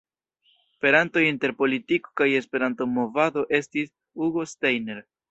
Peranto 0.85 1.21
inter 1.25 1.51
politiko 1.59 2.13
kaj 2.21 2.27
Esperanto-movado 2.39 3.43
estis 3.59 3.91
Hugo 4.23 4.47
Steiner. 4.53 5.03